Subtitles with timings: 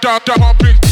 [0.00, 0.83] da da da pumping.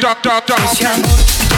[0.00, 1.49] dop, dop, dop.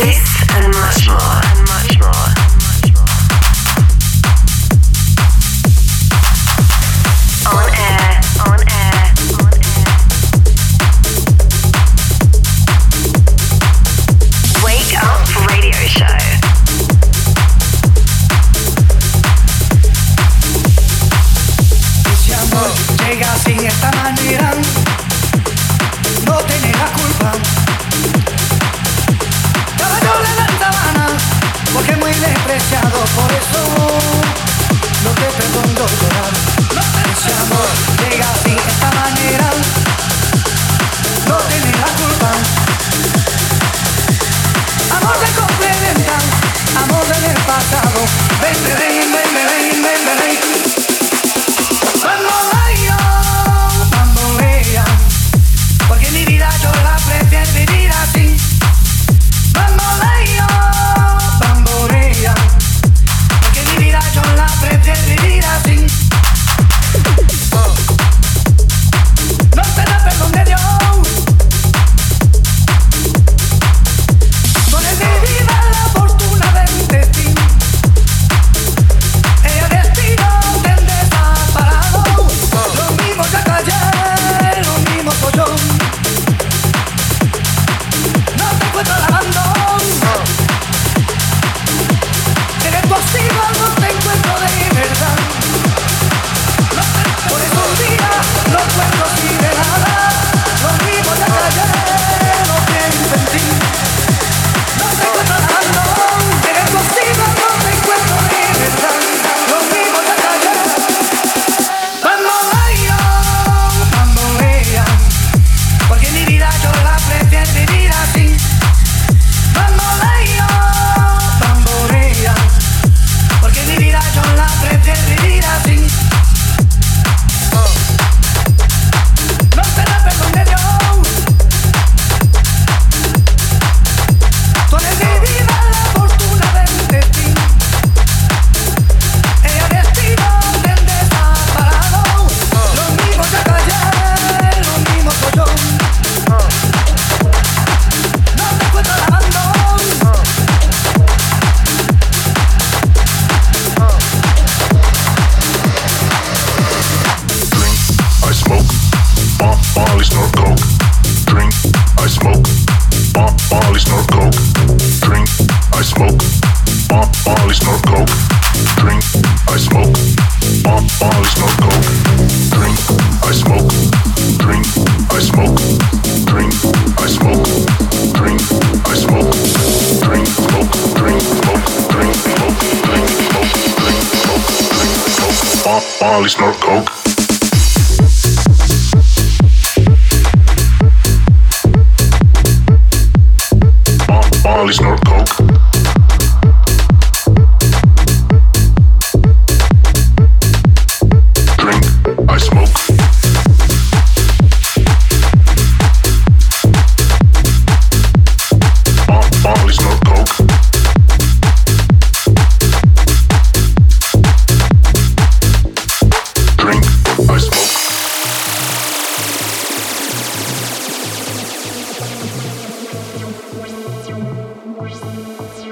[0.00, 1.67] This and much more.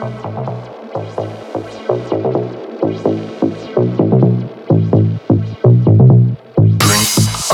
[0.07, 0.09] i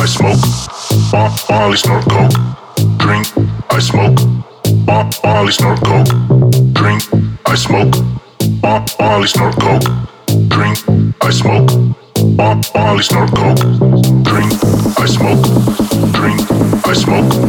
[0.06, 0.38] smoke
[1.10, 2.32] pop i Molly snort coke,
[2.98, 3.26] drink,
[3.70, 4.20] I smoke.
[5.24, 6.08] Molly snort coke,
[6.72, 7.02] drink,
[7.46, 7.94] I smoke.
[8.98, 9.84] Molly snort coke,
[10.48, 10.78] drink,
[11.22, 11.70] I smoke.
[12.74, 13.60] Molly snort coke,
[14.22, 14.52] drink,
[14.98, 15.46] I smoke.
[16.12, 16.40] Drink,
[16.86, 17.41] I smoke.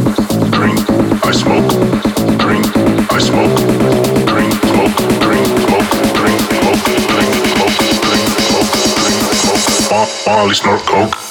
[10.54, 11.23] it's not coke.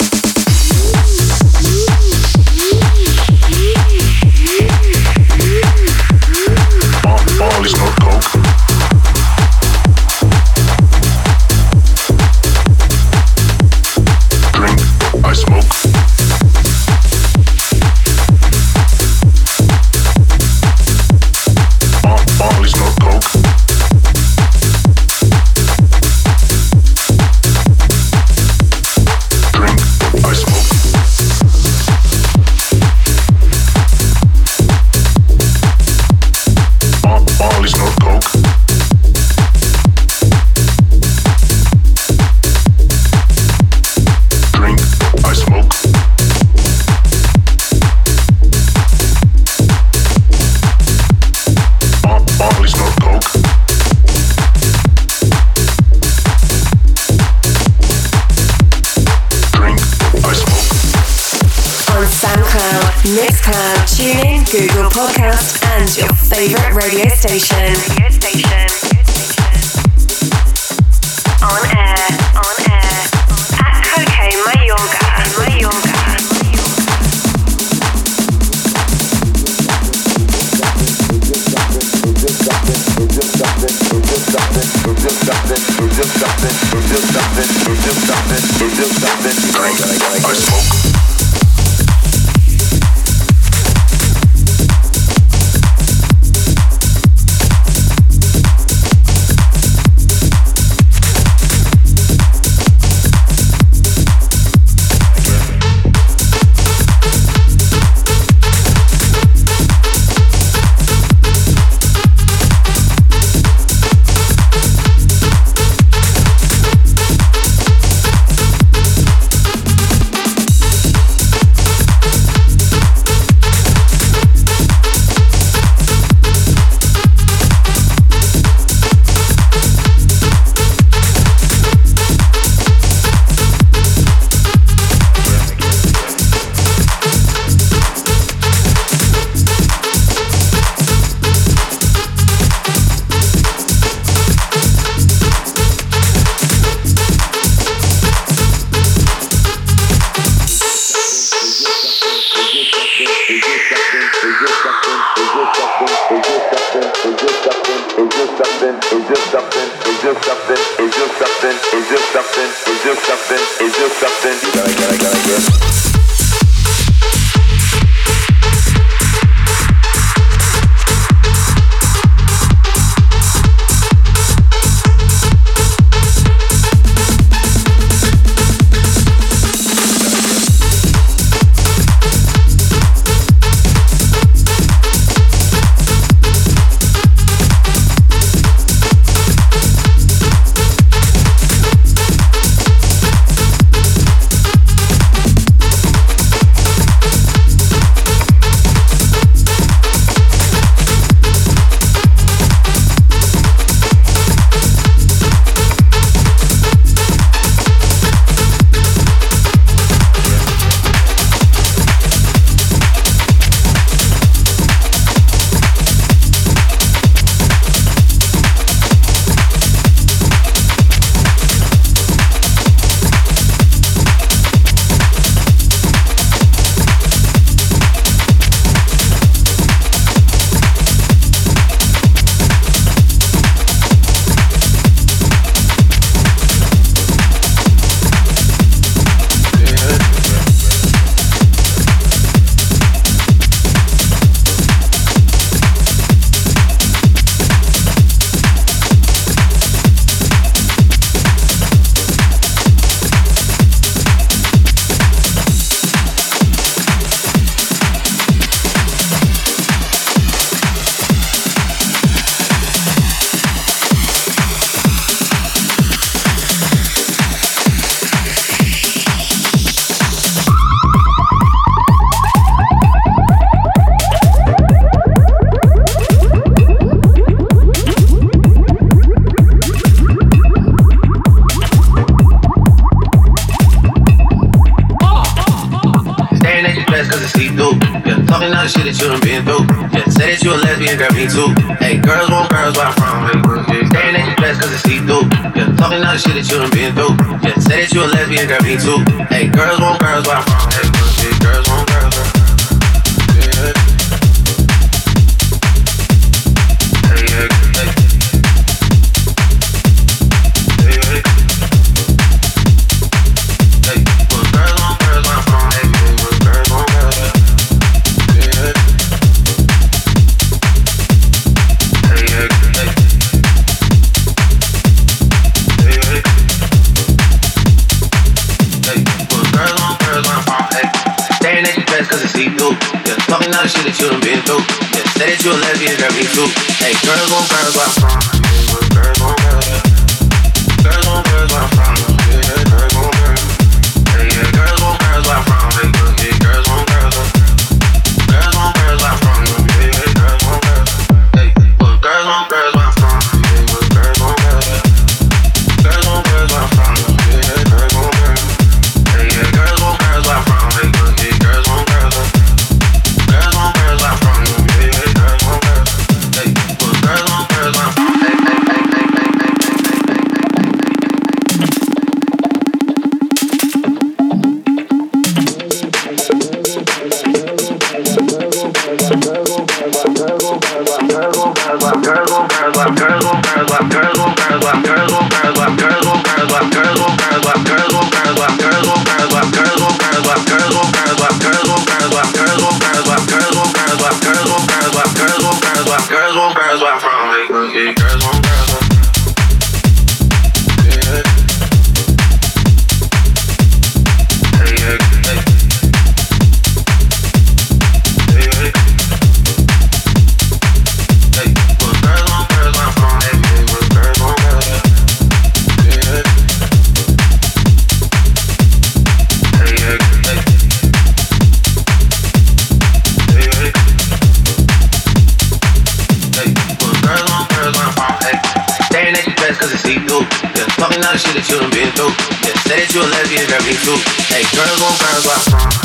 [431.13, 432.09] lot of shit that you done been through.
[432.41, 433.97] Yeah, say that you a lesbian, that me too.
[434.33, 435.82] Hey, girls want girls, why?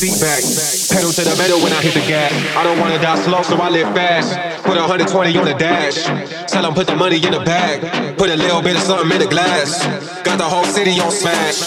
[0.00, 0.40] Seat back.
[0.88, 2.32] Pedal to the metal when I hit the gas.
[2.56, 4.32] I don't wanna die slow, so I live fast.
[4.64, 6.08] Put a 120 on the dash.
[6.48, 7.84] Tell 'em put the money in the bag.
[8.16, 9.84] Put a little bit of something in the glass.
[10.24, 11.60] Got the whole city on smash.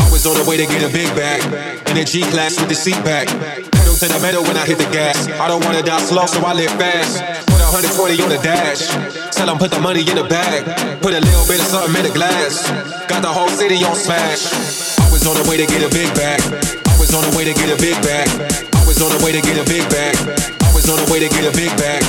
[0.00, 1.44] Always on the way to get a big bag.
[1.90, 3.28] In a G class with the seat back.
[3.76, 5.28] Pedal to the metal when I hit the gas.
[5.44, 7.20] I don't wanna die slow, so I live fast.
[7.52, 8.80] Put a 120 on the dash.
[9.36, 10.64] Tell 'em put the money in the bag.
[11.02, 12.64] Put a little bit of something in the glass.
[13.08, 14.42] Got the whole city on smash.
[15.04, 16.83] Always on the way to get a big bag.
[17.04, 18.24] Always on the way to get a big bag.
[18.80, 20.16] Always on the way to get a big bag.
[20.64, 22.00] Always on the way to get a big bag.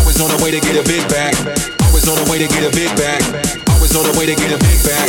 [0.00, 1.36] Always on the way to get a big bag.
[1.84, 3.20] Always on the way to get a big bag.
[3.68, 5.04] Always on the way to get a big bag.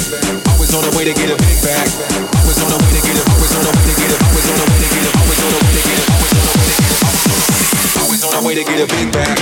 [0.52, 1.88] Always on the way to get a big bag.
[2.36, 3.24] Always on the way to get it.
[3.32, 4.20] Always on the way to get it.
[4.28, 5.16] Always on the way to get it.
[5.24, 6.12] Always on the way to get it.
[6.20, 6.44] Always
[8.20, 8.28] on the way to get it.
[8.28, 9.40] Always on the way to get a big bag.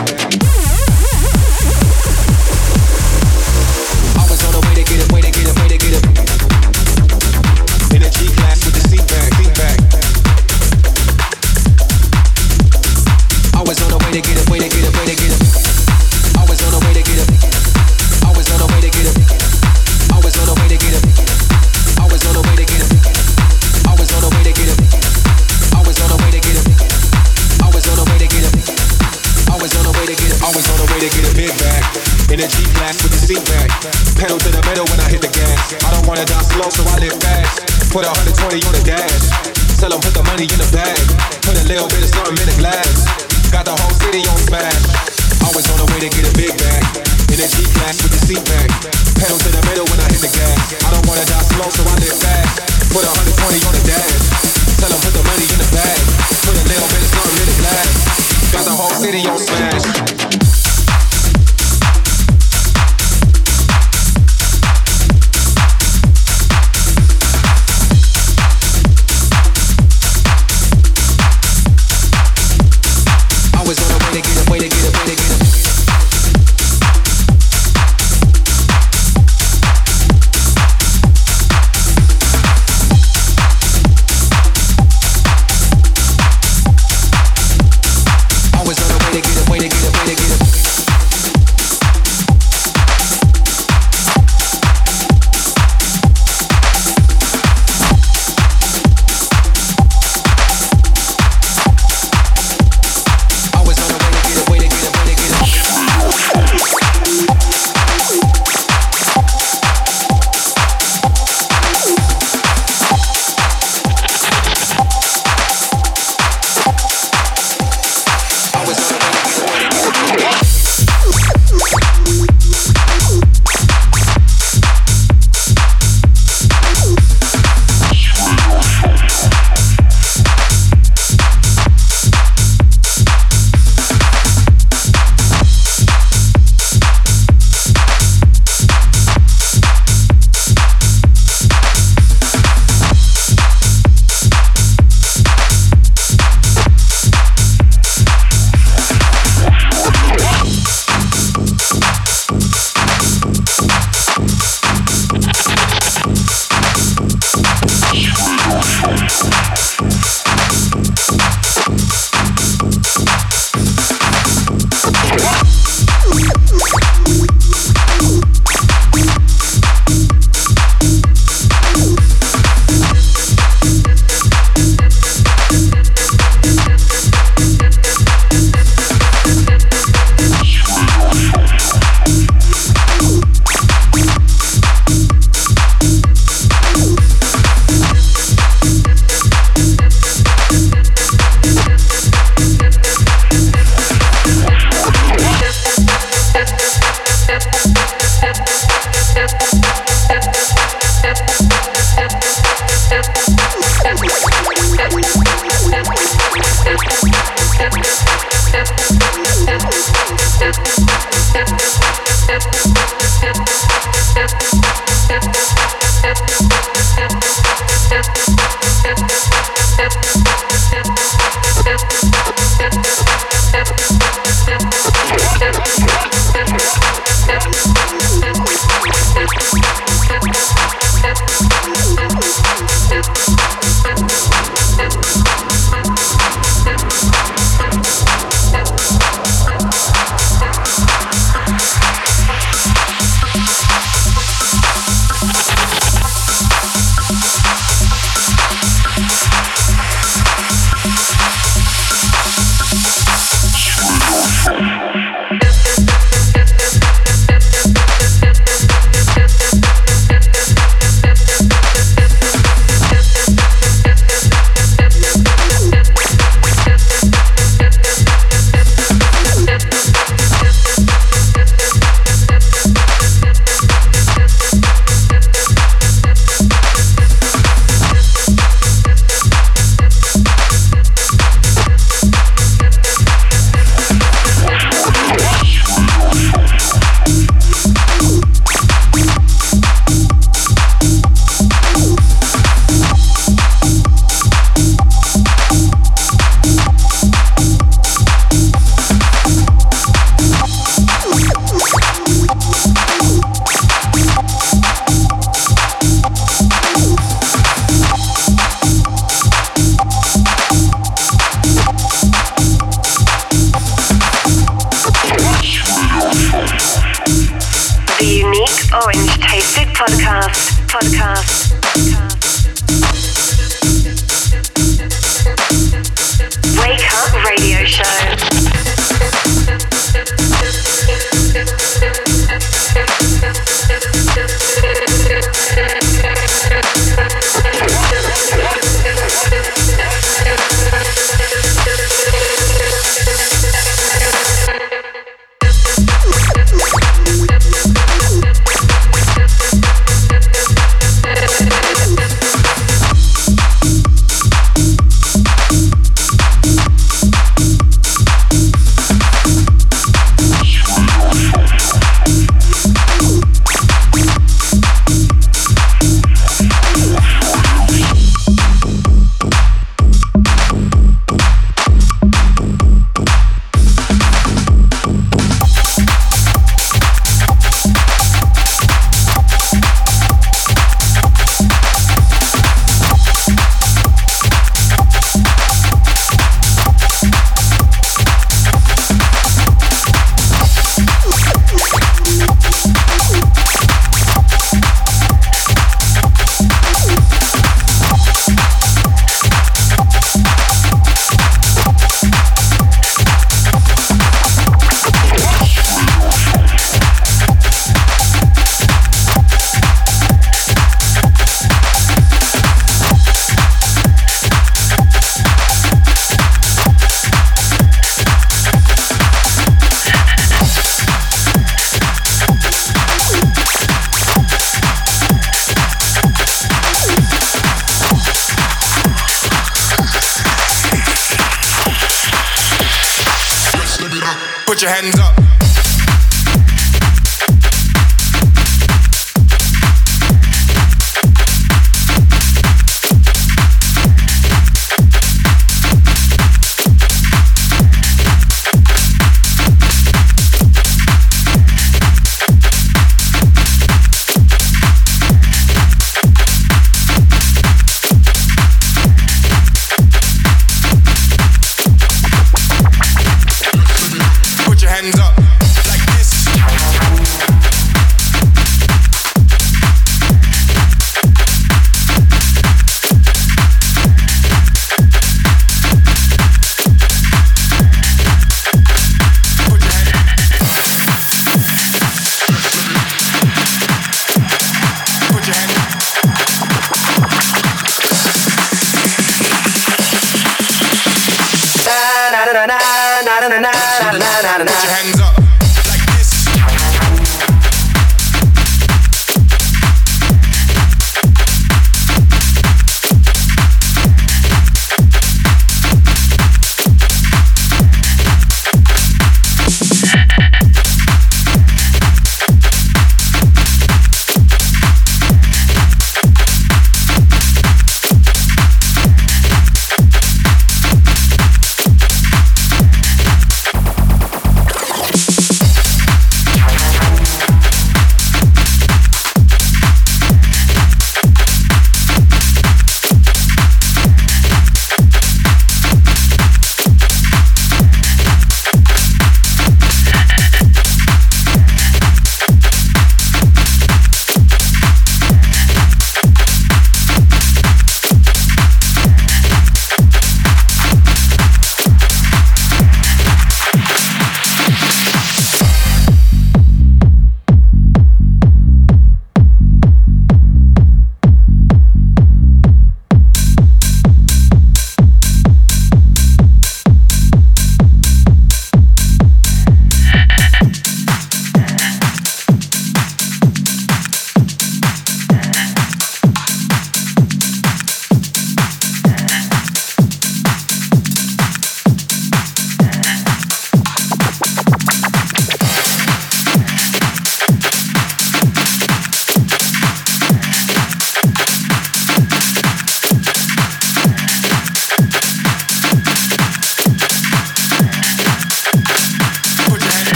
[4.13, 5.09] Always on the way to get it.
[5.09, 5.36] Way to
[37.97, 39.25] Put a 120 on the dash.
[39.81, 41.01] Tell 'em put the money in the bag.
[41.41, 43.09] Put a little bit of something in the glass.
[43.49, 44.85] Got the whole city on smash.
[45.41, 46.85] Always on the way to get a big bag.
[47.33, 48.69] In a G class with the seat back.
[49.17, 50.77] Pedal to the metal when I hit the gas.
[50.85, 52.61] I don't wanna die slow, so I live fast.
[52.93, 54.21] Put a 120 on the dash.
[54.77, 56.01] Tell 'em put the money in the bag.
[56.45, 57.89] Put a little bit of something in the glass.
[58.53, 60.66] Got the whole city on smash.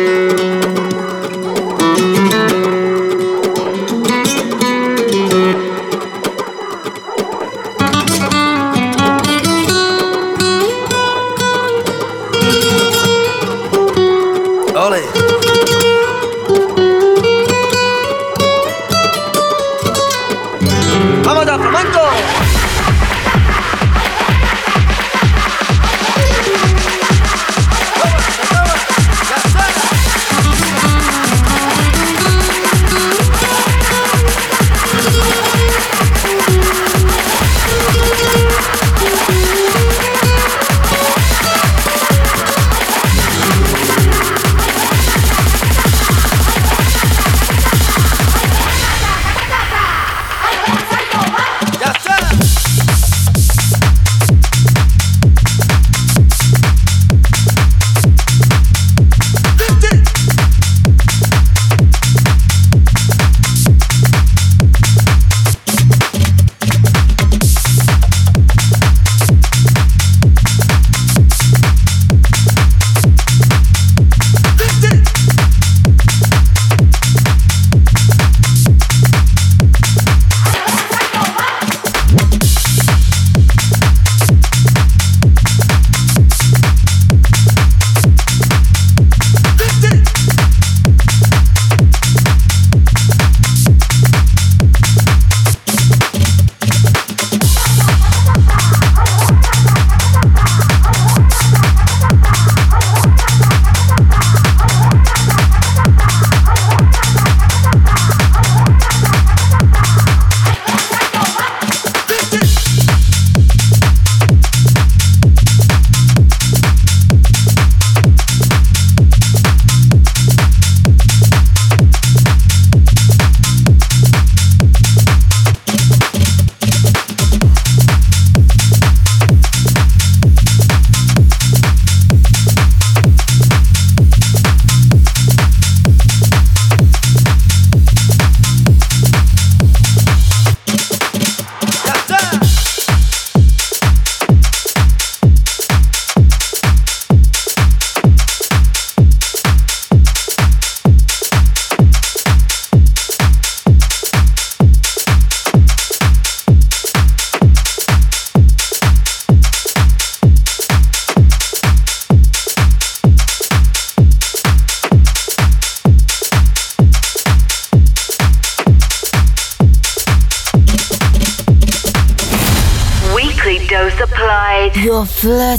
[0.00, 0.39] you.